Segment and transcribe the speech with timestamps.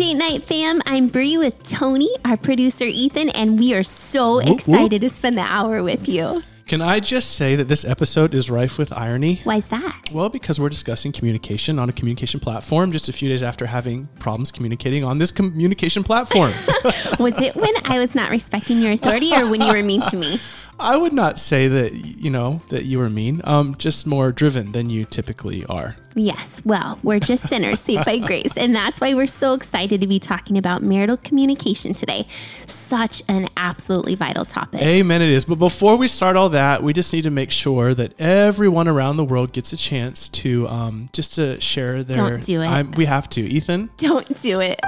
[0.00, 0.80] Date Night fam?
[0.86, 5.42] I'm Bre with Tony, our producer Ethan, and we are so excited to spend the
[5.42, 6.42] hour with you.
[6.64, 9.40] Can I just say that this episode is rife with irony?
[9.44, 10.08] Why is that?
[10.10, 14.06] Well, because we're discussing communication on a communication platform just a few days after having
[14.18, 16.52] problems communicating on this communication platform.
[17.18, 20.16] was it when I was not respecting your authority or when you were mean to
[20.16, 20.40] me?
[20.80, 23.40] I would not say that you know that you were mean.
[23.44, 25.96] Um, just more driven than you typically are.
[26.14, 30.06] Yes, well, we're just sinners saved by grace, and that's why we're so excited to
[30.06, 32.26] be talking about marital communication today.
[32.66, 34.82] Such an absolutely vital topic.
[34.82, 35.22] Amen.
[35.22, 35.44] It is.
[35.44, 39.18] But before we start all that, we just need to make sure that everyone around
[39.18, 42.16] the world gets a chance to um, just to share their.
[42.16, 42.68] Don't do it.
[42.68, 43.90] I'm, we have to, Ethan.
[43.98, 44.80] Don't do it.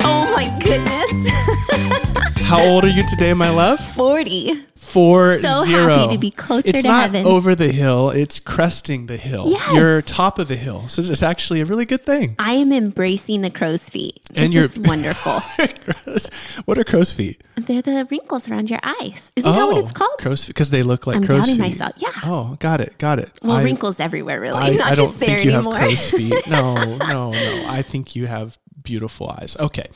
[0.00, 2.42] Oh my goodness.
[2.48, 3.78] How old are you today, my love?
[3.94, 5.94] Forty four so zero.
[5.94, 7.26] happy to be closer it's to not heaven.
[7.26, 9.44] over the hill; it's cresting the hill.
[9.48, 9.72] Yes.
[9.74, 12.36] You're top of the hill, so it's actually a really good thing.
[12.38, 14.20] I am embracing the crow's feet.
[14.30, 15.40] This And you're- is wonderful.
[16.64, 17.42] what are crow's feet?
[17.56, 19.32] They're the wrinkles around your eyes.
[19.36, 20.18] Isn't that what it's oh, called?
[20.18, 21.32] Crow's feet because they look like crow's feet.
[21.32, 21.80] I'm crow's doubting feet.
[21.80, 21.92] myself.
[21.98, 22.30] Yeah.
[22.30, 23.30] Oh, got it, got it.
[23.42, 25.76] Well, I- wrinkles everywhere, really, I, not I don't just there think you anymore.
[25.76, 26.48] have crow's feet.
[26.50, 27.64] No, no, no.
[27.68, 29.56] I think you have beautiful eyes.
[29.58, 29.88] Okay.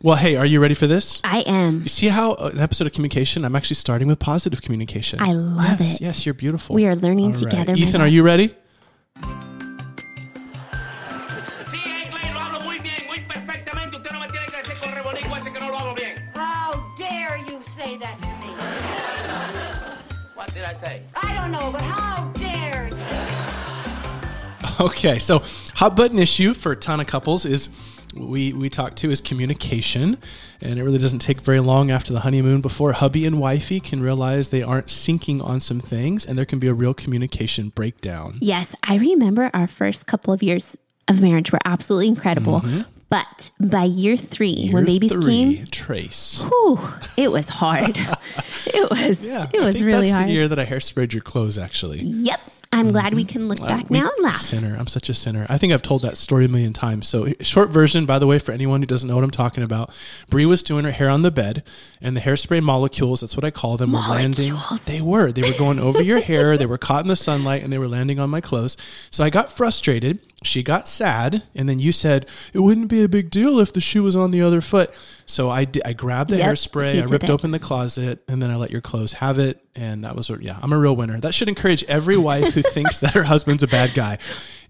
[0.00, 1.20] Well, hey, are you ready for this?
[1.24, 1.82] I am.
[1.82, 5.20] You see how uh, an episode of communication, I'm actually starting with positive communication.
[5.20, 6.00] I love yes, it.
[6.00, 6.76] Yes, you're beautiful.
[6.76, 7.40] We are learning All right.
[7.40, 8.54] together, my Ethan, are you ready?
[9.18, 9.24] Sí,
[12.04, 13.96] inglés lo hablo muy bien, muy perfectamente.
[13.96, 16.30] Usted no me tiene que decir con rebolico ese que no lo hablo bien.
[16.36, 18.54] How dare you say that to me?
[20.36, 21.02] What did I say?
[21.20, 22.90] I don't know, but how dare?
[24.80, 25.42] Okay, so
[25.74, 27.68] hot button issue for a ton of couples is
[28.16, 30.18] we we talk to is communication,
[30.60, 34.00] and it really doesn't take very long after the honeymoon before hubby and wifey can
[34.00, 38.38] realize they aren't syncing on some things, and there can be a real communication breakdown.
[38.40, 40.76] Yes, I remember our first couple of years
[41.08, 42.62] of marriage were absolutely incredible.
[43.10, 44.92] But by year three, when Mm-hmm.
[44.92, 46.42] Babies three, came, Trace.
[46.42, 46.78] whew,
[47.16, 47.96] it was hard.
[48.66, 50.28] it was Yeah, it was really that's hard.
[50.28, 51.56] the year that I hairsprayed your clothes.
[51.56, 52.38] Actually, Yep.
[52.70, 52.92] I'm mm-hmm.
[52.92, 54.36] glad we can look back we- now and laugh.
[54.36, 54.76] Sinner.
[54.78, 55.46] I'm such a sinner.
[55.48, 57.08] I think I've told that story a million times.
[57.08, 59.90] So, short version, by the way, for anyone who doesn't know what I'm talking about,
[60.28, 61.62] Bre was doing her hair on the bed,
[62.02, 64.54] and the hairspray molecules, that's what I call them, were landing.
[64.84, 65.32] They were.
[65.32, 66.58] They were going over your hair.
[66.58, 68.76] They were caught in the sunlight, and they were landing on my clothes.
[69.10, 70.20] So, I got frustrated.
[70.44, 73.80] She got sad, and then you said it wouldn't be a big deal if the
[73.80, 74.94] shoe was on the other foot.
[75.26, 77.30] So I I grabbed the Yep, hairspray, I ripped it.
[77.30, 79.64] open the closet, and then I let your clothes have it.
[79.74, 81.20] And that was, yeah, I'm a real winner.
[81.20, 84.18] That should encourage every wife who thinks that her husband's a bad guy.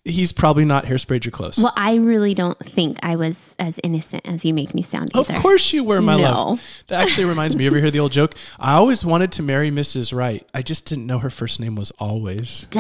[0.05, 1.59] He's probably not hairsprayed your clothes.
[1.59, 5.29] Well, I really don't think I was as innocent as you make me sound of
[5.37, 6.23] course you were, my No.
[6.23, 6.63] love.
[6.87, 7.65] That actually reminds me.
[7.65, 8.35] You ever hear the old joke?
[8.59, 10.15] I always wanted to marry Mrs.
[10.15, 10.47] Wright.
[10.55, 12.67] I just didn't know her first name was always.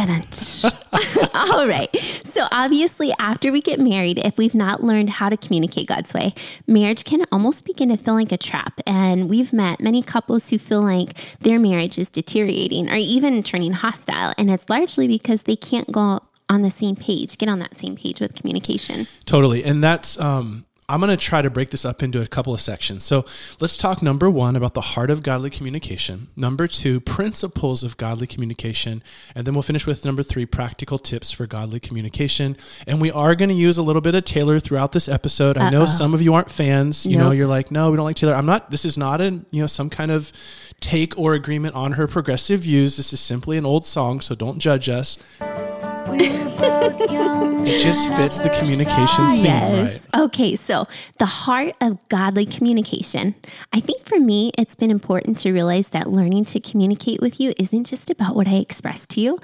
[1.35, 1.95] All right.
[2.25, 6.35] So, obviously, after we get married, if we've not learned how to communicate God's way,
[6.67, 8.81] marriage can almost begin to feel like a trap.
[8.87, 13.73] And we've met many couples who feel like their marriage is deteriorating or even turning
[13.73, 14.33] hostile.
[14.39, 17.97] And it's largely because they can't go on the same page, get on that same
[17.97, 19.07] page with communication.
[19.27, 19.65] Totally.
[19.65, 22.63] And that's, um, I'm going to try to break this up into a couple of
[22.63, 23.05] sections.
[23.05, 23.27] So
[23.61, 28.27] let's talk number one about the heart of godly communication, number two, principles of godly
[28.27, 29.03] communication,
[29.35, 32.57] and then we'll finish with number three, practical tips for godly communication.
[32.87, 35.59] And we are going to use a little bit of Taylor throughout this episode.
[35.59, 37.05] I know some of you aren't fans.
[37.05, 38.35] You know, you're like, no, we don't like Taylor.
[38.35, 40.33] I'm not, this is not a, you know, some kind of
[40.81, 42.97] take or agreement on her progressive views.
[42.97, 45.19] This is simply an old song, so don't judge us.
[46.11, 50.09] It just fits the communication theme, Yes.
[50.15, 50.23] right?
[50.25, 50.87] Okay, so
[51.19, 53.35] the heart of godly communication.
[53.73, 57.53] I think for me, it's been important to realize that learning to communicate with you
[57.59, 59.39] isn't just about what I express to you,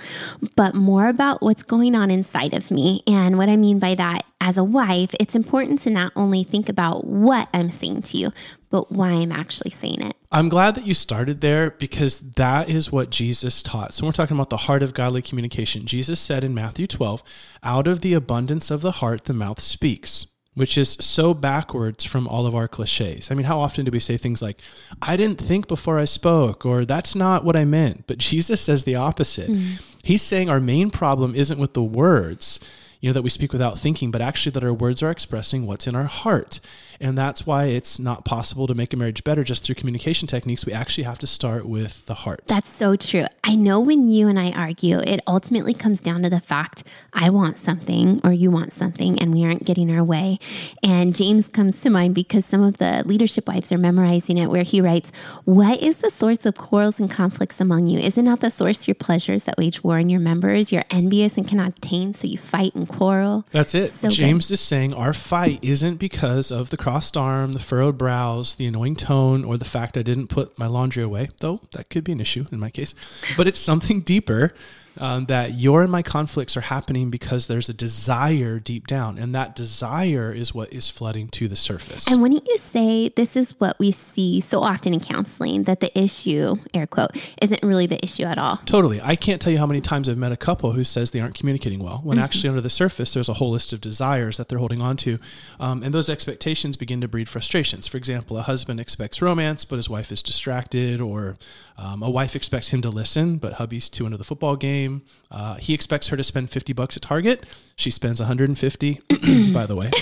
[0.56, 3.02] but more about what's going on inside of me.
[3.06, 6.68] And what I mean by that, as a wife, it's important to not only think
[6.68, 8.32] about what I'm saying to you,
[8.74, 10.16] but why I'm actually saying it.
[10.32, 13.94] I'm glad that you started there because that is what Jesus taught.
[13.94, 15.86] So we're talking about the heart of godly communication.
[15.86, 17.22] Jesus said in Matthew 12,
[17.62, 22.26] out of the abundance of the heart, the mouth speaks, which is so backwards from
[22.26, 23.30] all of our cliches.
[23.30, 24.60] I mean, how often do we say things like,
[25.00, 28.08] I didn't think before I spoke, or that's not what I meant?
[28.08, 29.50] But Jesus says the opposite.
[29.50, 29.80] Mm.
[30.02, 32.58] He's saying our main problem isn't with the words,
[33.00, 35.86] you know, that we speak without thinking, but actually that our words are expressing what's
[35.86, 36.58] in our heart.
[37.00, 40.66] And that's why it's not possible to make a marriage better just through communication techniques.
[40.66, 42.44] We actually have to start with the heart.
[42.46, 43.26] That's so true.
[43.42, 47.30] I know when you and I argue, it ultimately comes down to the fact I
[47.30, 50.38] want something or you want something and we aren't getting our way.
[50.82, 54.62] And James comes to mind because some of the leadership wives are memorizing it, where
[54.62, 55.12] he writes,
[55.44, 57.98] What is the source of quarrels and conflicts among you?
[57.98, 60.72] Is it not the source your pleasures that wage war in your members?
[60.72, 63.46] You're envious and cannot obtain, so you fight and quarrel.
[63.50, 63.88] That's it.
[63.88, 64.16] So good.
[64.16, 68.66] James is saying our fight isn't because of the crossed arm, the furrowed brows, the
[68.66, 72.12] annoying tone, or the fact I didn't put my laundry away, though that could be
[72.12, 72.94] an issue in my case.
[73.38, 74.52] But it's something deeper
[74.98, 79.34] um, that your and my conflicts are happening because there's a desire deep down, and
[79.34, 82.06] that desire is what is flooding to the surface.
[82.06, 85.96] And wouldn't you say this is what we see so often in counseling that the
[85.98, 87.10] issue, air quote,
[87.42, 88.58] isn't really the issue at all?
[88.66, 89.00] Totally.
[89.02, 91.34] I can't tell you how many times I've met a couple who says they aren't
[91.34, 92.24] communicating well, when Mm-hmm.
[92.24, 95.18] actually under the surface, there's a whole list of desires that they're holding on to.
[95.58, 97.88] Um, and those expectations begin to breed frustrations.
[97.88, 101.36] For example, a husband expects romance, but his wife is distracted, or
[101.76, 105.02] um, a wife expects him to listen, but hubby's too into the football game.
[105.30, 107.44] Uh, he expects her to spend 50 bucks at Target.
[107.76, 109.00] She spends 150,
[109.52, 109.90] by the way.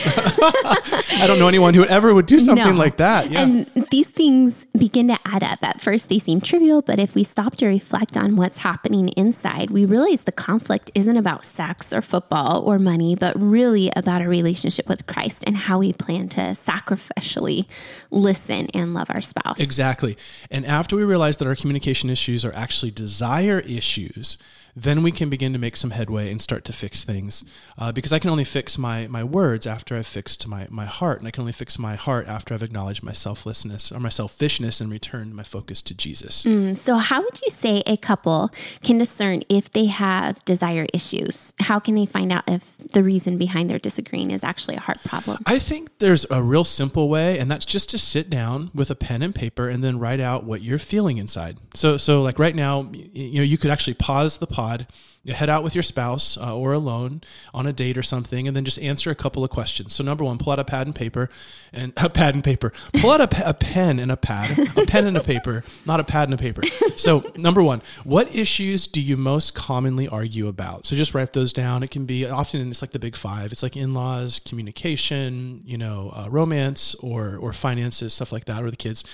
[1.15, 2.79] I don't know anyone who ever would do something No.
[2.79, 3.31] like that.
[3.31, 3.43] Yeah.
[3.43, 5.61] And these things begin to add up.
[5.63, 9.71] At first, they seem trivial, but if we stop to reflect on what's happening inside,
[9.71, 14.29] we realize the conflict isn't about sex or football or money, but really about a
[14.29, 17.67] relationship with Christ and how we plan to sacrificially
[18.11, 19.61] listen and love our spouse.
[19.61, 20.19] Exactly.
[20.51, 24.37] And after we realize that our communication issues are actually desire issues,
[24.75, 27.45] then we can begin to make some headway and start to fix things.
[27.77, 31.19] Uh, because I can only fix my, my words after I've fixed my, my heart.
[31.19, 34.81] And I can only fix my heart after I've acknowledged my selflessness or my selfishness
[34.81, 36.47] and returned my focus to Jesus.
[36.77, 38.51] So, how would you say a couple
[38.83, 41.55] can discern if they have desire issues?
[41.61, 45.03] How can they find out if the reason behind their disagreeing is actually a heart
[45.05, 45.39] problem?
[45.47, 48.95] I think there's a real simple way, and that's just to sit down with a
[48.95, 51.59] pen and paper and then write out what you're feeling inside.
[51.75, 54.87] So, so like right now, you know, you could actually pause the pod, har
[55.29, 57.23] head out with your spouse uh, or alone
[57.55, 59.95] on a date or something, and then just answer a couple of questions.
[59.95, 61.31] So, number one, pull out a pad and paper,
[61.73, 62.73] and a pad and paper.
[62.95, 66.29] Pull out a, pen and a pad, a pen and a paper, not a pad
[66.29, 66.63] and a paper.
[66.97, 70.87] So, number one, what issues do you most commonly argue about?
[70.87, 71.83] So, just write those down.
[71.83, 73.53] It can be often it's like the big five.
[73.53, 78.71] It's like in-laws, communication, you know, uh, romance or or finances, stuff like that, or
[78.71, 79.05] the kids.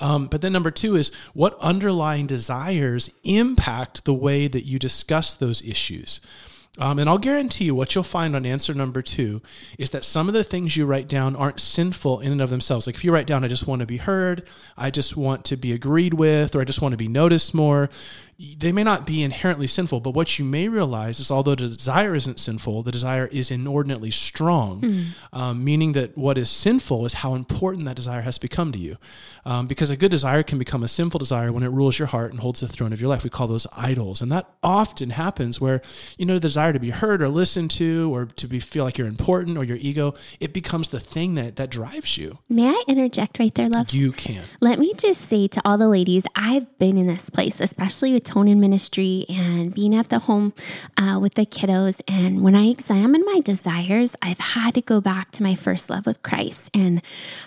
[0.00, 5.34] Um, but then number two is what underlying desires impact the way that you discuss
[5.34, 6.20] those issues.
[6.78, 9.42] Um, and I'll guarantee you what you'll find on answer number two
[9.78, 12.86] is that some of the things you write down aren't sinful in and of themselves.
[12.86, 14.46] Like if you write down, I just want to be heard,
[14.76, 17.90] I just want to be agreed with, or I just want to be noticed more,
[18.38, 19.98] they may not be inherently sinful.
[19.98, 24.12] But what you may realize is although the desire isn't sinful, the desire is inordinately
[24.12, 28.78] strong, um, meaning that what is sinful is how important that desire has become to
[28.78, 28.96] you.
[29.44, 32.30] Um, because a good desire can become a sinful desire when it rules your heart
[32.30, 33.24] and holds the throne of your life.
[33.24, 34.20] We call those idols.
[34.20, 35.80] And that often happens where,
[36.16, 38.98] you know, the desire to be heard or listened to or to be feel like
[38.98, 42.38] you're important or your ego, it becomes the thing that, that drives you.
[42.48, 43.90] May I interject right there, love?
[43.90, 44.44] You can.
[44.60, 48.27] Let me just say to all the ladies, I've been in this place, especially with
[48.28, 50.52] tone in ministry and being at the home
[50.96, 52.00] uh, with the kiddos.
[52.06, 56.04] And when I examine my desires, I've had to go back to my first love
[56.06, 56.70] with Christ.
[56.76, 57.00] And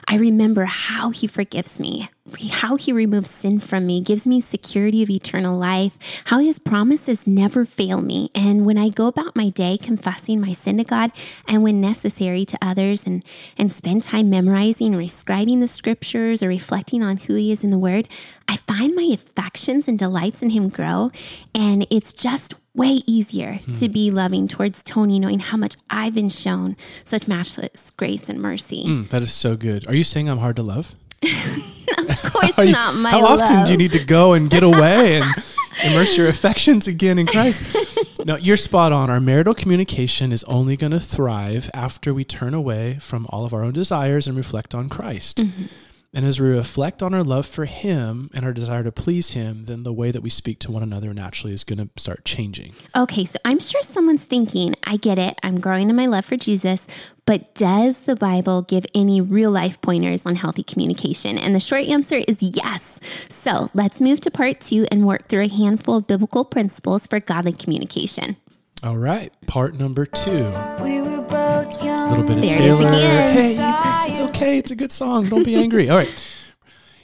[0.07, 2.09] I remember how he forgives me,
[2.51, 7.27] how he removes sin from me, gives me security of eternal life, how his promises
[7.27, 8.29] never fail me.
[8.33, 11.11] And when I go about my day confessing my sin to God
[11.47, 13.23] and when necessary to others and,
[13.57, 17.77] and spend time memorizing, reciting the scriptures or reflecting on who he is in the
[17.79, 18.07] word,
[18.47, 21.11] I find my affections and delights in him grow.
[21.55, 26.29] And it's just way easier to be loving towards Tony, knowing how much I've been
[26.29, 28.85] shown such matchless grace and mercy.
[28.85, 29.87] Mm, that is so good.
[29.87, 30.95] Are you saying I'm hard to love?
[32.23, 33.65] Of course, you- not my how often love.
[33.65, 35.25] do you need to go and get away and
[35.85, 37.61] immerse your affections again in Christ?
[38.23, 39.09] No, you're spot on.
[39.09, 43.53] Our marital communication is only going to thrive after we turn away from all of
[43.53, 45.37] our own desires and reflect on Christ.
[45.37, 45.65] Mm-hmm.
[46.13, 49.63] And as we reflect on our love for Him and our desire to please Him,
[49.63, 52.73] then the way that we speak to one another naturally is going to start changing.
[52.95, 56.35] Okay, so I'm sure someone's thinking, I get it, I'm growing in my love for
[56.35, 56.85] Jesus,
[57.25, 61.37] but does the Bible give any real life pointers on healthy communication?
[61.37, 62.99] And the short answer is yes.
[63.29, 67.21] So let's move to part two and work through a handful of biblical principles for
[67.21, 68.35] godly communication.
[68.83, 70.45] All right, part number two.
[70.81, 72.07] We were both young.
[72.07, 72.87] A little bit of There it is Taylor.
[72.89, 74.57] Hey, it's, it's okay.
[74.57, 75.29] It's a good song.
[75.29, 75.87] Don't be angry.
[75.87, 76.09] All right.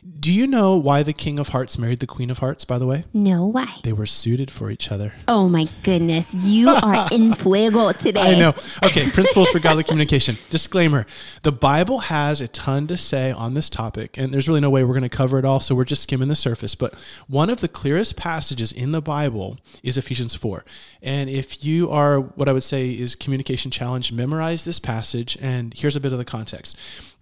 [0.07, 2.85] Do you know why the King of Hearts married the Queen of Hearts, by the
[2.85, 3.03] way?
[3.13, 3.75] No, why?
[3.83, 5.13] They were suited for each other.
[5.27, 6.33] Oh my goodness.
[6.45, 8.35] You are in fuego today.
[8.35, 8.53] I know.
[8.85, 10.37] Okay, principles for godly communication.
[10.49, 11.05] Disclaimer
[11.41, 14.83] The Bible has a ton to say on this topic, and there's really no way
[14.83, 16.73] we're going to cover it all, so we're just skimming the surface.
[16.73, 16.93] But
[17.27, 20.63] one of the clearest passages in the Bible is Ephesians 4.
[21.01, 25.73] And if you are what I would say is communication challenge, memorize this passage, and
[25.75, 26.77] here's a bit of the context.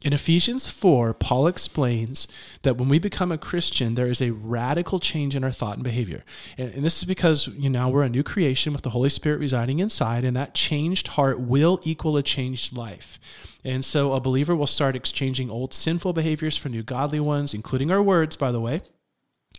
[0.06, 2.28] In Ephesians 4, Paul explains
[2.62, 5.84] that when we become a Christian, there is a radical change in our thought and
[5.84, 6.24] behavior.
[6.60, 9.40] And, and this is because you know we're a new creation with the Holy Spirit
[9.40, 13.20] residing inside, and that changed heart will equal a changed life.
[13.64, 17.90] And so a believer will start exchanging old sinful behaviors for new godly ones, including
[17.90, 18.84] our words, by the way.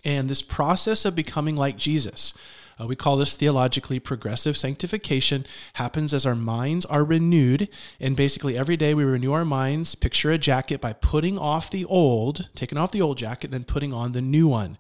[0.05, 2.35] And this process of becoming like Jesus,
[2.81, 7.69] uh, we call this theologically progressive sanctification, happens as our minds are renewed.
[7.99, 9.95] And basically, every day we renew our minds.
[9.95, 13.93] Picture a jacket by putting off the old, taking off the old jacket, then putting
[13.93, 14.77] on the new one.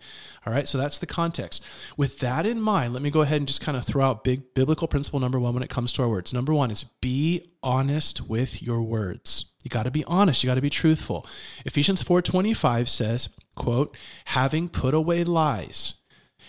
[0.47, 1.65] All right, so that's the context.
[1.97, 4.55] With that in mind, let me go ahead and just kind of throw out big
[4.55, 6.33] biblical principle number one when it comes to our words.
[6.33, 9.53] Number one is be honest with your words.
[9.63, 10.45] You got to be honest.
[10.45, 11.27] You got to be truthful.
[11.65, 15.95] Ephesians 4:25 says, quote, having put away lies,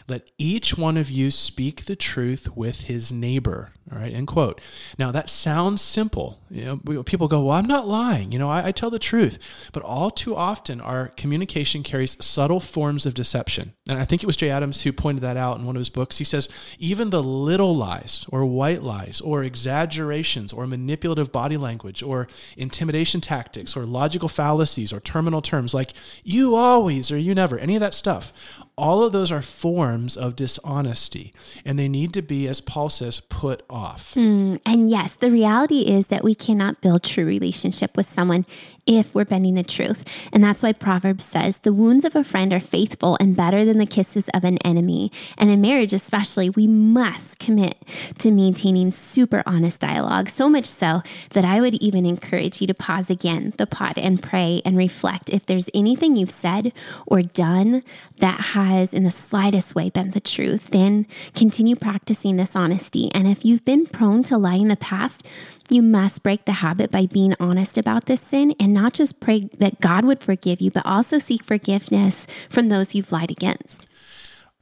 [0.08, 3.74] let each one of you speak the truth with his neighbor.
[3.90, 4.60] All right, end quote.
[5.00, 6.42] Now that sounds simple.
[6.50, 8.34] You know, people go, "Well, I'm not lying.
[8.34, 9.40] You know, I, I tell the truth."
[9.72, 13.74] But all too often, our communication carries subtle forms of deception.
[13.88, 15.90] And I think it was Jay Adams who pointed that out in one of his
[15.90, 16.18] books.
[16.18, 22.04] He says even the little lies, or white lies, or exaggerations, or manipulative body language,
[22.04, 22.28] or
[22.58, 25.94] intimidation tactics, or logical fallacies, or terminal terms like
[26.26, 28.34] "you always" or "you never," any of that stuff.
[28.78, 31.34] All of those are forms of dishonesty,
[31.66, 34.14] and they need to be, as Paul says, put off.
[34.14, 38.46] Hmm, and yes, the reality is that we cannot build true relationship with someone
[38.88, 40.04] if we're bending the truth.
[40.32, 43.78] And that's why Proverbs says, the wounds of a friend are faithful and better than
[43.78, 45.12] the kisses of an enemy.
[45.38, 47.76] And in marriage, especially, we must commit
[48.20, 50.30] to maintaining super honest dialogue.
[50.30, 54.24] So much so that I would even encourage you to pause again the pod and
[54.24, 56.72] pray and reflect if there's anything you've said
[57.06, 57.84] or done
[58.20, 61.06] that has in the slightest way been the truth, then
[61.36, 63.12] continue practicing this honesty.
[63.14, 65.28] And if you've been prone to lie in the past,
[65.70, 69.50] you must break the habit by being honest about this sin and not just pray
[69.58, 73.86] that God would forgive you, but also seek forgiveness from those you've lied against.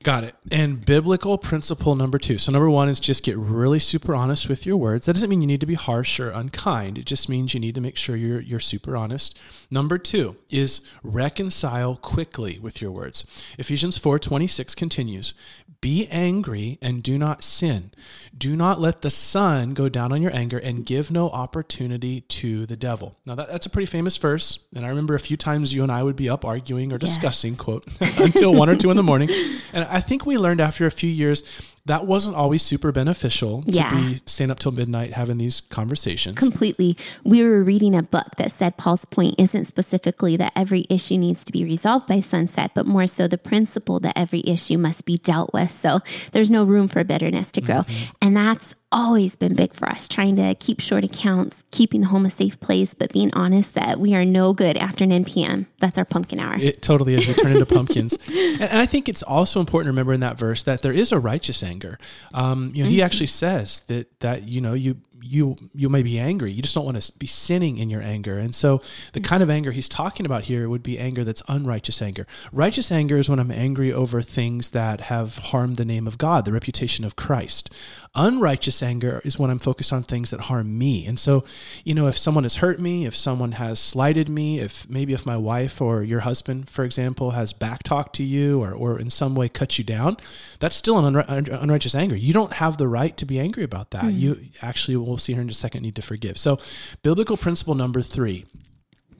[0.05, 0.35] Got it.
[0.51, 2.37] And biblical principle number two.
[2.37, 5.07] So, number one is just get really super honest with your words.
[5.07, 6.99] That doesn't mean you need to be harsh or unkind.
[6.99, 9.35] It just means you need to make sure you're, you're super honest.
[9.71, 13.25] Number two is reconcile quickly with your words.
[13.57, 15.33] Ephesians 4 26 continues
[15.81, 17.89] Be angry and do not sin.
[18.37, 22.67] Do not let the sun go down on your anger and give no opportunity to
[22.67, 23.17] the devil.
[23.25, 24.59] Now, that, that's a pretty famous verse.
[24.75, 27.55] And I remember a few times you and I would be up arguing or discussing,
[27.55, 27.87] quote,
[28.19, 29.31] until one or two in the morning.
[29.73, 31.43] And I think we learned after a few years
[31.87, 33.91] that wasn't always super beneficial to Yeah.
[33.93, 36.35] be staying up till midnight having these conversations.
[36.35, 36.97] Completely.
[37.23, 41.43] We were reading a book that said Paul's point isn't specifically that every issue needs
[41.43, 45.19] to be resolved by sunset, but more so the principle that every issue must be
[45.19, 45.69] dealt with.
[45.69, 45.99] So
[46.31, 47.81] there's no room for bitterness to grow.
[47.81, 48.03] Mm-hmm.
[48.19, 52.25] And that's always been big for us, trying to keep short accounts, keeping the home
[52.25, 55.67] a safe place, but being honest that we are no good after 9 p.m.
[55.79, 56.55] That's our pumpkin hour.
[56.57, 57.27] It totally is.
[57.27, 60.63] We turn into pumpkins, and, I think it's also important to remember in that verse
[60.63, 61.97] that there is a righteous anger.
[62.33, 66.19] Um, you know, he actually says that that you know you you you may be
[66.19, 68.37] angry, you just don't want to be sinning in your anger.
[68.37, 68.81] And so,
[69.13, 72.27] the kind of anger he's talking about here would be anger that's unrighteous anger.
[72.51, 76.45] Righteous anger is when I'm angry over things that have harmed the name of God,
[76.45, 77.69] the reputation of Christ.
[78.15, 81.05] Unrighteous anger is when I'm focused on things that harm me.
[81.05, 81.43] And so,
[81.83, 85.25] you know, if someone has hurt me, if someone has slighted me, if maybe if
[85.25, 89.35] my wife or your husband, for example, has backtalked to you or, or in some
[89.35, 90.17] way cut you down,
[90.59, 92.15] that's still an unri- unrighteous anger.
[92.15, 94.05] You don't have the right to be angry about that.
[94.05, 94.11] Hmm.
[94.11, 96.37] You actually, we'll see here in a second, need to forgive.
[96.37, 96.59] So,
[97.03, 98.45] biblical principle number three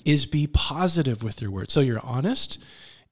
[0.06, 1.74] is be positive with your words.
[1.74, 2.64] So you're honest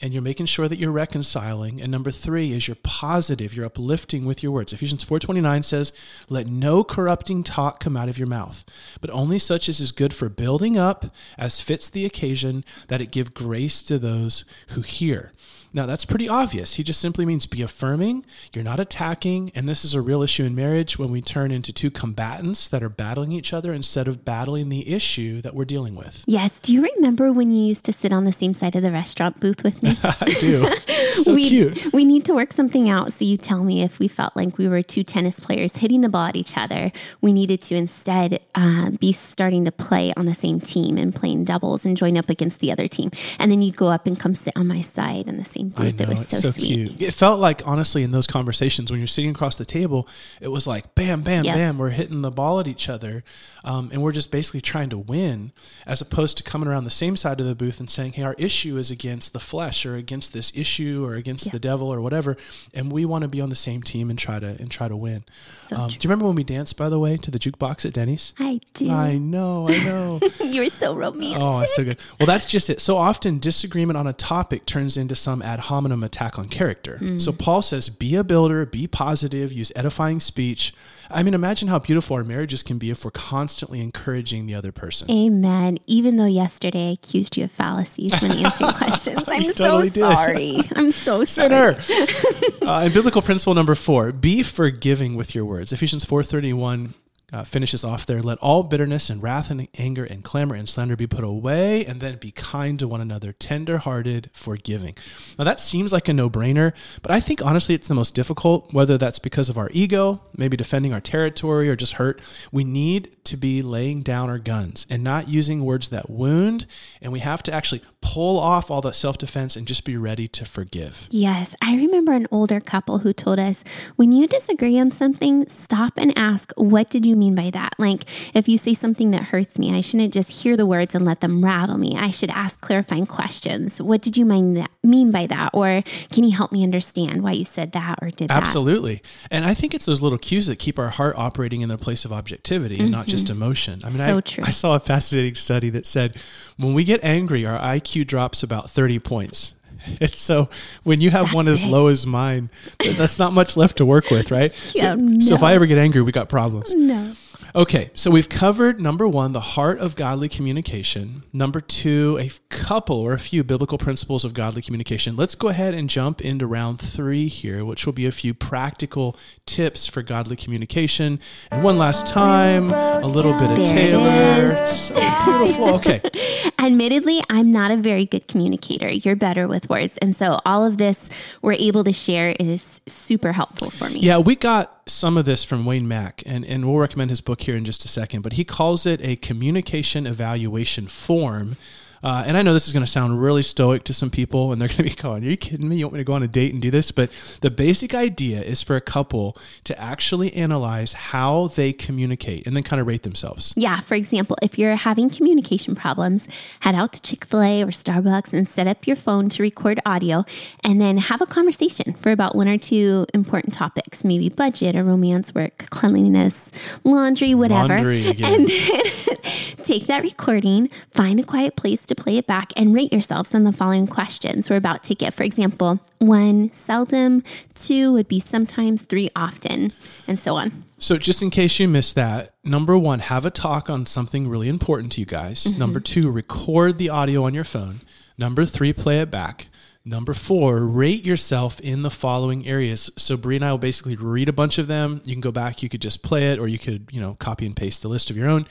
[0.02, 1.82] and you're making sure that you're reconciling.
[1.82, 4.74] And number three is you're positive, you're uplifting with your words.
[4.74, 5.94] Ephesians 4.29 says,
[6.30, 8.66] let no corrupting talk come out of your mouth,
[9.02, 13.12] but only such as is good for building up as fits the occasion, that it
[13.12, 15.32] give grace to those who hear.
[15.74, 16.75] Now, that's pretty obvious.
[16.75, 20.44] He just simply means be affirming, you're not attacking, and this is a real issue
[20.44, 24.24] in marriage when we turn into two combatants that are battling each other instead of
[24.24, 26.24] battling the issue that we're dealing with.
[26.27, 26.60] Yes.
[26.60, 29.39] Do you remember when you used to sit on the same side of the restaurant
[29.39, 29.98] booth with me?
[30.03, 30.70] I do.
[31.15, 31.93] so we, cute.
[31.93, 33.13] We need to work something out.
[33.13, 36.10] So you tell me if we felt like we were two tennis players hitting the
[36.10, 36.91] ball at each other,
[37.22, 41.46] we needed to instead uh, be starting to play on the same team and playing
[41.46, 43.12] doubles and join up against the other team.
[43.39, 46.00] And then you'd go up and come sit on my side in the same booth.
[46.00, 46.74] It was it's so, sweet.
[46.74, 47.01] cute.
[47.01, 50.08] It felt like honestly in those conversations when you're sitting across the table,
[50.41, 51.55] it was like bam, bam, Yeah.
[51.55, 51.77] bam.
[51.77, 53.24] We're hitting the ball at each other,
[53.63, 55.51] um, and we're just basically trying to win,
[55.86, 58.36] as opposed to coming around the same side of the booth and saying, "Hey, our
[58.38, 62.38] issue is against the flesh, or against this issue, or against the devil, or whatever,"
[62.74, 64.95] and we want to be on the same team and try to and try to
[64.95, 65.24] win.
[65.50, 67.93] So Um, do you remember when we danced, by the way, to the jukebox at
[67.93, 68.33] Denny's?
[68.39, 68.91] I do.
[68.91, 70.19] I know, I know.
[70.43, 71.39] you were so romantic.
[71.41, 71.98] Oh, that's so good.
[72.19, 72.81] Well, that's just it.
[72.81, 77.00] So often, disagreement on a topic turns into some ad hominem attack on character.
[77.19, 80.74] So Paul says, be a builder, be positive, use edifying speech.
[81.10, 84.72] I mean, imagine how beautiful our marriages can be if we're constantly encouraging the other
[84.72, 85.12] person.
[85.12, 85.77] Amen.
[85.86, 89.93] Even though yesterday I accused you of fallacies when answering questions, I'm so did.
[89.93, 90.62] sorry.
[90.75, 91.50] I'm so sorry.
[91.50, 91.84] Sinner.
[92.62, 95.72] uh, and biblical principle number four: be forgiving with your words.
[95.72, 96.94] Ephesians four thirty one.
[97.32, 98.22] Uh, finishes off there.
[98.22, 102.00] Let all bitterness and wrath and anger and clamor and slander be put away, and
[102.00, 104.96] then be kind to one another, tender hearted, forgiving.
[105.40, 108.72] Now, that seems like a no brainer, but I think honestly it's the most difficult,
[108.72, 112.22] whether that's because of our ego, maybe defending our territory, or just hurt.
[112.52, 116.68] We need to be laying down our guns and not using words that wound,
[117.02, 120.27] and we have to actually pull off all that self defense and just be ready
[120.27, 121.07] to forgive.
[121.10, 123.63] Yes, I remember an older couple who told us
[123.95, 127.74] when you disagree on something, stop and ask, What did you mean by that?
[127.79, 128.03] Like,
[128.36, 131.22] if you say something that hurts me, I shouldn't just hear the words and let
[131.22, 131.95] them rattle me.
[131.98, 133.81] I should ask clarifying questions.
[133.81, 135.51] What did you mean, that, mean by that?
[135.53, 135.81] Or
[136.12, 138.43] can you help me understand why you said that or did that?
[138.43, 139.01] Absolutely.
[139.31, 142.05] And I think it's those little cues that keep our heart operating in the place
[142.05, 143.81] of objectivity and not just emotion.
[143.83, 144.27] I mean, Mm-hmm.
[144.27, 144.48] So I.
[144.48, 146.17] I saw a fascinating study that said
[146.57, 149.54] when we get angry, our IQ drops about 30 points.
[150.02, 150.50] And so
[150.84, 151.72] when you have That's one as big.
[151.72, 152.50] low as mine,
[152.80, 154.52] that's not much left to work with, right?
[154.75, 155.44] Yeah, so, so if.
[155.44, 156.74] I ever get angry, we got problems.
[156.74, 157.16] No.
[157.56, 161.22] Okay, so we've covered number one, the heart of godly communication.
[161.32, 165.16] Number two, a couple or a few biblical principles of godly communication.
[165.16, 169.16] Let's go ahead and jump into round three here, which will be a few practical
[169.46, 171.20] tips for godly communication.
[171.52, 174.66] And one last time, a little bit of Taylor.
[174.66, 175.75] So beautiful.
[175.75, 176.02] Okay.
[176.58, 178.92] Admittedly, I'm not a very good communicator.
[178.92, 179.70] You're better with
[180.01, 181.10] And so all of this
[181.42, 184.00] we're able to share is super helpful for me.
[184.00, 187.42] Yeah, we got some of this from Wayne Mack, and, and we'll recommend his book
[187.42, 188.22] here in just a second.
[188.22, 191.58] But he calls it a communication evaluation form.
[192.03, 194.62] Uh, and I know this is going to sound really stoic to some people, and
[194.62, 195.77] they're going to be going, Are you kidding me?
[195.77, 196.91] You want me to go on a date and do this?
[196.91, 197.10] But
[197.41, 202.63] the basic idea is for a couple to actually analyze how they communicate and then
[202.63, 203.53] kind of rate themselves.
[203.55, 206.27] Yeah, for example, if you're having communication problems,
[206.59, 209.79] head out to Chick fil A or Starbucks and set up your phone to record
[209.85, 210.25] audio
[210.63, 214.83] and then have a conversation for about one or two important topics, maybe budget or
[214.83, 216.51] romance, work, cleanliness,
[216.83, 217.75] laundry, whatever.
[217.75, 218.07] Laundry.
[218.07, 218.85] And then
[219.63, 223.44] take that recording, find a quiet place to play it back, and rate yourselves on
[223.44, 225.14] the following questions we're about to get.
[225.14, 227.24] For example, one, seldom,
[227.56, 229.74] two would be sometimes, three, often,
[230.08, 230.64] and so on.
[230.79, 234.50] So, just in case you missed that, number one, have a talk on something really
[234.50, 235.46] important to you guys.
[235.46, 235.58] Mm-hmm.
[235.58, 237.82] Number two, record the audio on your phone.
[238.18, 239.48] Number three, play it back.
[239.86, 242.90] Number four, rate yourself in the following areas.
[242.98, 245.01] So, Bre and I will basically read a bunch of them.
[245.06, 247.46] You can go back, you could just play it, or you could, you know, copy
[247.46, 248.46] and paste the list of your own.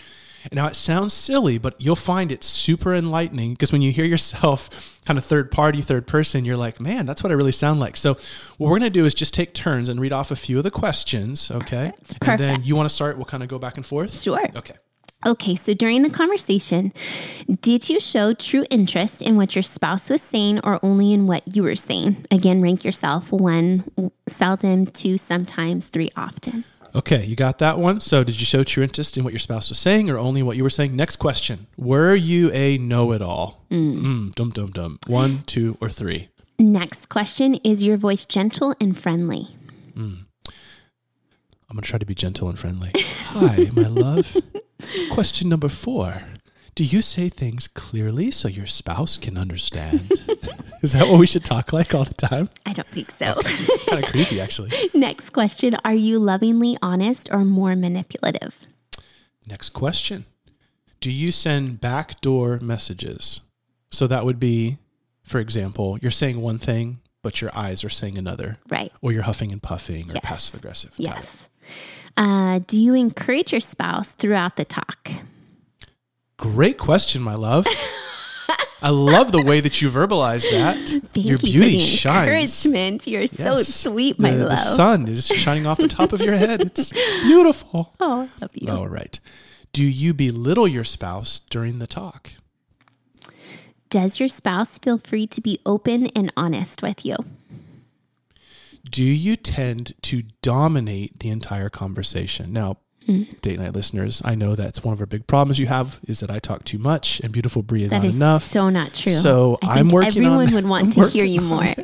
[0.44, 4.05] And now it sounds silly, but you'll find it super enlightening because when you hear
[4.05, 7.81] yourself kind of third party, third person, you're like, man, that's what I really sound
[7.81, 7.96] like.
[7.96, 8.14] So,
[8.59, 10.64] what we're going to do is just take turns and read off a few of
[10.64, 11.50] the questions.
[11.50, 11.92] Okay.
[12.20, 12.24] perfect.
[12.24, 14.20] And then you want to start, we'll kind of go back and forth.
[14.20, 14.44] Sure.
[14.57, 14.74] Okay.
[15.24, 16.92] Okay, so during the conversation,
[17.61, 21.55] did you show true interest in what your spouse was saying or only in what
[21.55, 22.26] you were saying?
[22.33, 23.85] Again, rank yourself one,
[24.26, 26.64] seldom, two, sometimes, three, often.
[26.94, 28.00] Okay, you got that one.
[28.00, 30.57] So, did you show true interest in what your spouse was saying or only what
[30.57, 30.94] you were saying?
[30.94, 33.64] Next question Were you a know it all?
[33.70, 34.35] Mm.
[34.35, 34.98] dum, dum, dum.
[35.07, 36.28] One, two, or three?
[36.59, 39.48] Next question Is your voice gentle and friendly?
[41.72, 42.92] I'm going to try to be gentle and friendly.
[43.28, 44.37] Hi, my love.
[45.11, 46.22] Question number four
[46.74, 50.11] Do you say things clearly so your spouse can understand?
[50.82, 52.48] Is that what we should talk like all the time?
[52.64, 53.35] I don't think so.
[53.88, 54.70] Kind of creepy, actually.
[54.94, 58.66] Next question Are you lovingly honest or more manipulative?
[59.46, 60.24] Next question
[61.00, 63.42] Do you send backdoor messages?
[63.90, 64.78] So that would be,
[65.24, 68.90] for example, you're saying one thing, but your eyes are saying another, Right.
[69.02, 70.22] or you're huffing and puffing or Yes.
[70.24, 70.92] passive aggressive.
[70.96, 71.50] Yes.
[72.16, 75.11] Uh, do you encourage your spouse throughout the talk?
[76.42, 77.68] Great question, my love.
[78.83, 80.76] I love the way that you verbalize that.
[81.14, 82.26] Thank your you beauty for the shines.
[82.26, 83.07] encouragement.
[83.07, 84.50] You're so sweet, my the, love.
[84.50, 86.61] The sun is shining off the top of your head.
[86.62, 86.90] It's
[87.22, 87.94] beautiful.
[88.00, 88.72] Oh, I love you.
[88.72, 89.20] All right.
[89.72, 92.33] Do you belittle your spouse during the talk?
[93.88, 97.14] Does your spouse feel free to be open and honest with you?
[98.90, 102.52] Do you tend to dominate the entire conversation?
[102.52, 102.78] Now,
[103.40, 106.30] date night listeners, I know that's one of our big problems you have is that
[106.30, 108.42] I talk too much and beautiful Bria That not is enough.
[108.42, 109.12] so not true.
[109.14, 110.54] So I I'm working everyone that.
[110.54, 111.74] would want I'm to hear you more.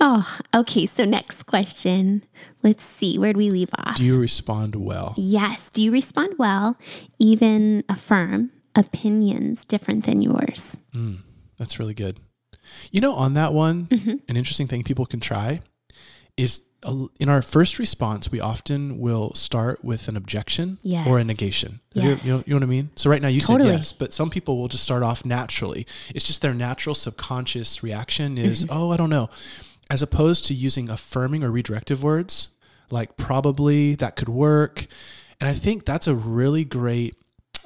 [0.00, 0.86] Oh, okay.
[0.86, 2.22] So next question.
[2.62, 3.18] Let's see.
[3.18, 3.96] Where'd we leave off?
[3.96, 5.14] Do you respond well?
[5.16, 5.70] yes.
[5.70, 6.76] Do you respond well,
[7.18, 10.78] even affirm opinions different than yours?
[11.58, 12.20] That's really good.
[12.92, 14.14] You know, on that one, Mm-hmm.
[14.28, 15.62] an interesting thing people can try
[16.36, 16.62] is
[17.18, 21.80] in our first response, we often will start with an objection or a negation.
[21.92, 22.24] Yes.
[22.24, 22.90] You, you know, you know what I mean?
[22.96, 23.70] So right now you Totally.
[23.70, 25.86] said yes, but some people will just start off naturally.
[26.14, 28.76] It's just their natural subconscious reaction is, Mm-hmm.
[28.76, 29.28] oh, I don't know.
[29.90, 32.48] As opposed to using affirming or redirective words
[32.90, 34.86] like probably, that could work.
[35.40, 37.16] And I think that's a really great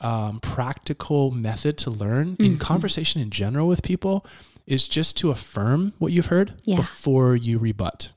[0.01, 2.45] um, practical method to learn Mm-hmm.
[2.45, 4.25] in conversation in general with people
[4.67, 6.77] is just to affirm what you've heard Yeah.
[6.77, 8.13] before you rebut.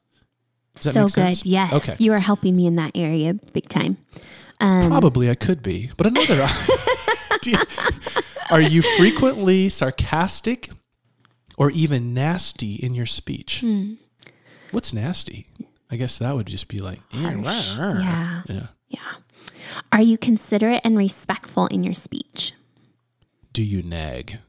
[0.94, 1.46] So good.
[1.46, 1.74] Yes.
[1.74, 1.94] Okay.
[2.00, 3.98] You are helping me in that area big time.
[4.60, 6.48] Um, Probably I could be, but another.
[7.46, 7.58] You-
[8.50, 10.70] are you frequently sarcastic
[11.60, 13.60] or even nasty in your speech?
[13.60, 13.94] Hmm.
[14.72, 15.48] What's nasty?
[15.92, 17.78] I guess that would just be like, Harsh.
[17.78, 18.42] Yeah.
[18.50, 18.68] yeah.
[18.88, 19.14] Yeah.
[19.92, 22.54] Are you considerate and respectful in your speech?
[23.54, 24.40] Do you nag?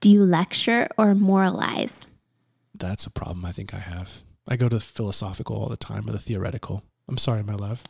[0.00, 2.06] Do you lecture or moralize?
[2.78, 4.22] That's a problem I think I have.
[4.48, 6.82] I go to the philosophical all the time or the theoretical.
[7.08, 7.82] I'm sorry, my love.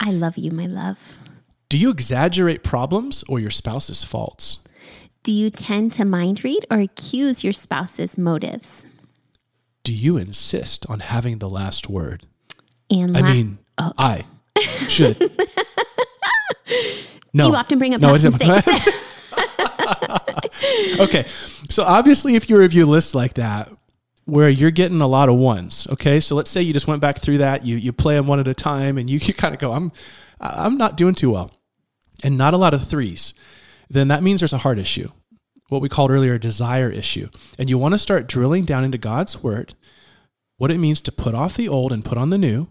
[0.00, 1.18] I love you, my love.
[1.68, 4.58] Do you exaggerate problems or your spouse's faults?
[5.22, 8.86] Do you tend to mind read or accuse your spouse's motives?
[9.82, 12.26] Do you insist on having the last word?
[12.90, 13.92] And I la- mean, oh.
[13.98, 14.24] I
[14.88, 15.30] should.
[17.36, 17.46] No.
[17.46, 19.34] do you often bring up No, past mistakes?
[21.00, 21.26] okay.
[21.68, 23.72] So obviously, if you review lists like that,
[24.24, 26.20] where you're getting a lot of ones, okay.
[26.20, 28.48] So let's say you just went back through that, you you play them one at
[28.48, 29.92] a time, and you, you kind of go, I'm
[30.40, 31.50] I'm not doing too well,
[32.22, 33.34] and not a lot of threes.
[33.88, 35.10] Then that means there's a heart issue,
[35.68, 38.98] what we called earlier a desire issue, and you want to start drilling down into
[38.98, 39.74] God's word,
[40.56, 42.68] what it means to put off the old and put on the new.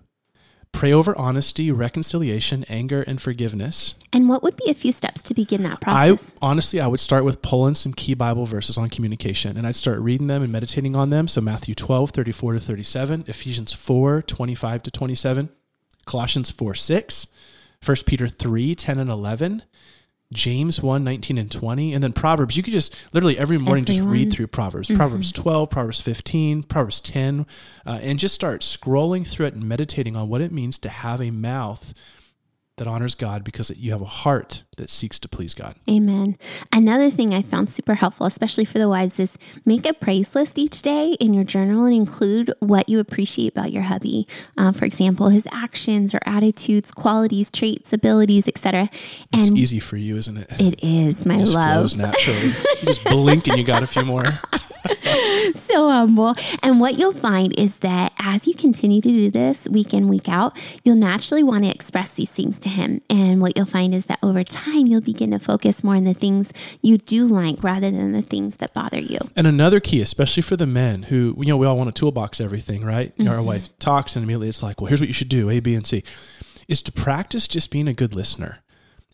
[0.73, 3.95] Pray over honesty, reconciliation, anger, and forgiveness.
[4.11, 6.35] and what would be a few steps to begin that process?
[6.41, 9.77] I honestly, I would start with pulling some key Bible verses on communication and I'd
[9.77, 11.29] start reading them and meditating on them.
[11.29, 15.49] So Matthew 12, 34 to 37, Ephesians 4, 25 to 27,
[16.05, 17.27] Colossians 4, 6,
[17.85, 19.63] 1 Peter 3, 10 and 11,
[20.33, 22.57] James 1, 19 and 20, and then Proverbs.
[22.57, 24.89] You could just literally every morning just read through Proverbs.
[24.91, 27.45] Proverbs 12, Proverbs 15, Proverbs 10,
[27.85, 31.21] uh, and just start scrolling through it and meditating on what it means to have
[31.21, 31.93] a mouth
[32.77, 35.75] that honors God because you have a heart that seeks to please God.
[35.87, 36.37] Amen.
[36.71, 40.57] Another thing I found super helpful, especially for the wives, is make a praise list
[40.57, 44.27] each day in your journal and include what you appreciate about your hubby.
[44.57, 48.89] Uh, for example, his actions or attitudes, qualities, traits, abilities, etc.
[49.31, 50.47] And it's easy for you, isn't it?
[50.59, 51.41] it is my love.
[51.41, 51.75] It just love.
[51.75, 52.47] flows naturally.
[52.47, 54.23] you just blink and you got a few more.
[55.55, 56.35] so humble.
[56.61, 60.29] And what you'll find is that as you continue to do this week in, week
[60.29, 63.01] out, you'll naturally want to express these things to him.
[63.09, 66.13] And what you'll find is that over time, you'll begin to focus more on the
[66.13, 69.19] things you do like rather than the things that bother you.
[69.35, 72.41] And another key, especially for the men who, you know, we all want to toolbox
[72.41, 73.13] everything, right?
[73.17, 73.47] You know, our mm-hmm.
[73.47, 75.85] wife talks and immediately it's like, well, here's what you should do A, B, and
[75.85, 76.03] C,
[76.67, 78.59] is to practice just being a good listener.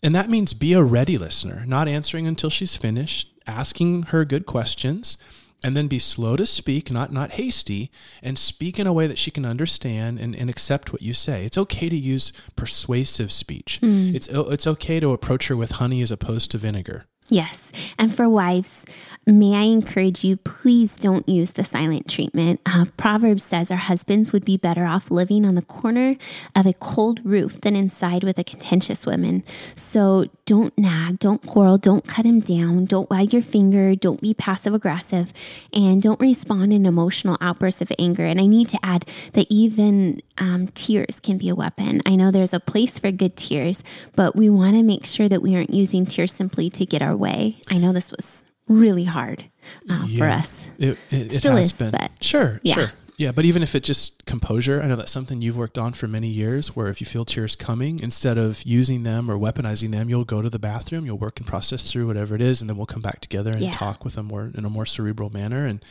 [0.02, 4.46] And that means be a ready listener, not answering until she's finished, asking her good
[4.46, 5.18] questions,
[5.62, 7.90] and then be slow to speak, not not hasty,
[8.22, 11.44] and speak in a way that she can understand and, and accept what you say.
[11.44, 13.78] It's okay to use persuasive speech.
[13.80, 14.14] Hmm.
[14.14, 17.06] It's it's okay to approach her with honey as opposed to vinegar.
[17.30, 17.72] Yes.
[17.96, 18.84] And for wives,
[19.24, 22.60] may I encourage you, please don't use the silent treatment.
[22.66, 26.16] Uh, Proverbs says our husbands would be better off living on the corner
[26.56, 29.44] of a cold roof than inside with a contentious woman.
[29.74, 34.34] So don't nag, don't quarrel, don't cut him down, don't wag your finger, don't be
[34.34, 35.32] passive aggressive,
[35.72, 38.24] and don't respond in emotional outbursts of anger.
[38.24, 42.00] And I need to add that even um, tears can be a weapon.
[42.04, 43.84] I know there's a place for good tears,
[44.16, 47.16] but we want to make sure that we aren't using tears simply to get our
[47.20, 47.60] way.
[47.70, 49.44] I know this was really hard
[49.88, 50.66] uh, for us.
[50.78, 51.90] It, it, it Still has is, been.
[51.92, 52.74] but- sure, yeah.
[52.74, 52.92] sure.
[53.16, 56.08] Yeah, but even if it just composure, I know that's something you've worked on for
[56.08, 56.74] many years.
[56.74, 60.40] Where if you feel tears coming, instead of using them or weaponizing them, you'll go
[60.40, 63.02] to the bathroom, you'll work and process through whatever it is, and then we'll come
[63.02, 63.72] back together and Yeah.
[63.72, 65.66] talk with a more in a more cerebral manner.
[65.66, 65.84] And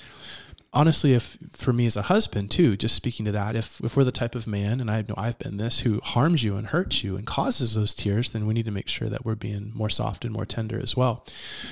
[0.73, 4.03] honestly, if for me as a husband too, just speaking to that, if if we're
[4.03, 7.03] the type of man, and I know I've been this, who harms you and hurts
[7.03, 9.89] you and causes those tears, then we need to make sure that we're being more
[9.89, 11.25] soft and more tender as well.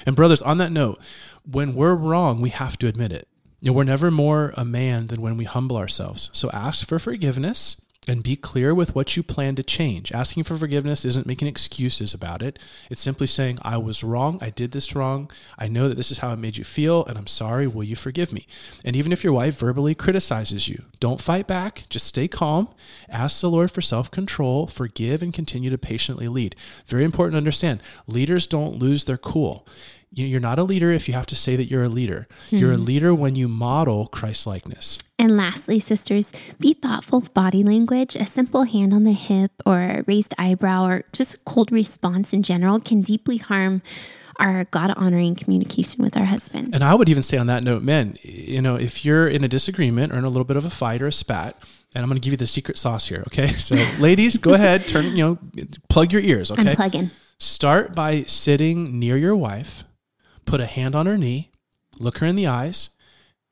[0.05, 1.01] And brothers, on that note,
[1.49, 3.27] when we're wrong, we have to admit it.
[3.59, 6.29] You know, we're never more a man than when we humble ourselves.
[6.33, 10.11] So ask for forgiveness and be clear with what you plan to change.
[10.11, 12.57] Asking for forgiveness isn't making excuses about it.
[12.89, 14.39] It's simply saying, I was wrong.
[14.41, 15.29] I did this wrong.
[15.57, 17.67] I know that this is how it made you feel, and I'm sorry.
[17.67, 18.47] Will you forgive me?
[18.85, 21.85] And even if your wife verbally criticizes you, don't fight back.
[21.89, 22.69] Just stay calm.
[23.09, 26.55] Ask the Lord for self control, forgive, and continue to patiently lead.
[26.87, 29.67] Very important to understand leaders don't lose their cool.
[30.11, 32.27] You- You're not a leader if you have to say that you're a leader.
[32.49, 32.85] You're a hmm.
[32.85, 34.97] leader when you model Christ likeness.
[35.19, 38.15] And lastly, sisters, be thoughtful of body language.
[38.15, 42.33] A simple hand on the hip or a raised eyebrow or just a cold response
[42.33, 43.81] in general can deeply harm
[44.39, 46.73] our God honoring communication with our husband.
[46.73, 49.47] And I would even say on that note, men, you know, if you're in a
[49.47, 51.57] disagreement or in a little bit of a fight or a spat,
[51.95, 53.47] and I'm going to give you the secret sauce here, okay?
[53.57, 55.37] So, ladies, go ahead, turn, you know,
[55.89, 56.75] plug your ears, okay?
[56.75, 57.11] Unplugging.
[57.39, 59.83] Start by sitting near your wife,
[60.47, 61.51] put a hand on her knee,
[61.99, 62.89] look her in the eyes,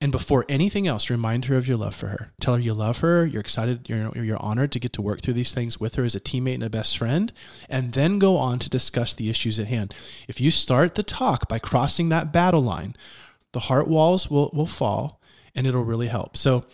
[0.02, 2.32] and before anything else, remind her of your love for her.
[2.40, 5.36] Tell her you love her, you're excited, you're, you're honored to get to work through
[5.36, 7.32] these things with her as a teammate and a best friend,
[7.70, 9.94] and then go on to discuss the issues at hand.
[10.28, 12.96] If you start the talk by crossing that battle line,
[13.52, 15.22] the heart walls will, will fall
[15.56, 16.36] and it'll really help.
[16.36, 16.66] So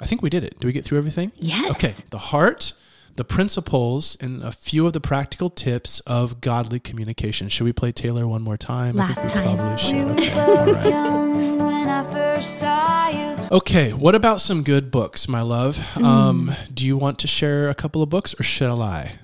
[0.00, 0.58] I think we did it.
[0.58, 1.30] Do we get through everything?
[1.38, 1.70] Yes.
[1.72, 1.94] Okay.
[2.10, 2.72] The heart,
[3.16, 7.48] the principles, and a few of the practical tips of godly communication.
[7.48, 8.98] Should we play Taylor one more time?
[8.98, 9.56] I Last think we time.
[9.56, 9.94] probably should.
[9.94, 10.72] We were Okay.
[10.72, 13.36] Both young when I first saw you.
[13.52, 15.96] Okay, what about some good books, my love?
[15.98, 19.16] Um, do you want to share a couple of books or shall I?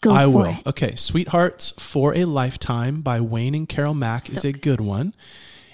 [0.00, 0.44] Go I for will.
[0.46, 0.66] it.
[0.66, 5.12] Okay, Sweethearts for a Lifetime by Wayne and Carol Mack is a good one.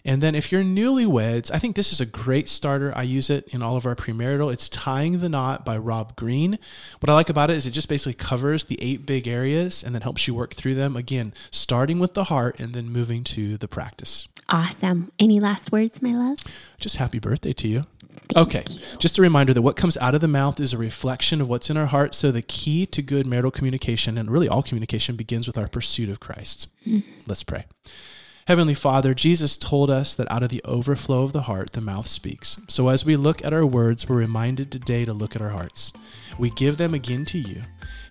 [0.06, 2.92] And then if you're newlyweds, I think this is a great starter.
[2.94, 4.52] I use it in all of our premarital.
[4.52, 6.58] It's Tying the Knot by Rob Green.
[7.00, 9.94] What I like about it is it just basically covers the eight big areas and
[9.94, 10.94] then helps you work through them.
[10.94, 14.28] Again, starting with the heart and then moving to the practice.
[14.50, 15.10] Awesome.
[15.18, 16.38] Any last words, my love?
[16.78, 17.86] Just happy birthday to you.
[18.36, 18.64] okay.
[18.98, 21.70] Just a reminder that what comes out of the mouth is a reflection of what's
[21.70, 22.14] in our heart.
[22.14, 26.10] So the key to good marital communication and really all communication begins with our pursuit
[26.10, 26.68] of Christ.
[26.86, 27.08] Mm-hmm.
[27.26, 27.64] Let's pray.
[28.46, 32.06] Heavenly Father, Jesus told us that out of the overflow of the heart, the mouth
[32.06, 32.60] speaks.
[32.68, 35.94] So as we look at our words, we're reminded today to look at our hearts.
[36.38, 37.62] We give them again to you.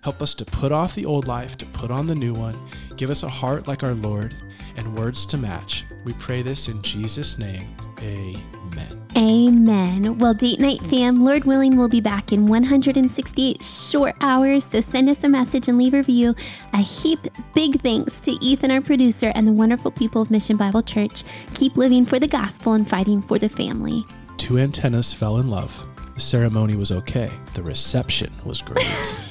[0.02, 2.58] Help us to put off the old life, to put on the new one.
[2.96, 4.34] Give us a heart like our Lord
[4.74, 5.84] and words to match.
[6.02, 7.68] We pray this in Jesus' name.
[8.00, 9.00] Amen.
[9.16, 10.18] Amen.
[10.18, 14.64] Well, date night fam, Lord willing, we'll be back in 168 short hours.
[14.64, 16.34] So send us a message and leave a review.
[16.72, 17.20] A heap
[17.54, 21.22] big thanks to Ethan, our producer, and the wonderful people of Mission Bible Church.
[21.54, 24.04] Keep living for the gospel and fighting for the family.
[24.36, 25.86] Two antennas fell in love.
[26.14, 27.30] The ceremony was okay.
[27.54, 28.84] The reception was great.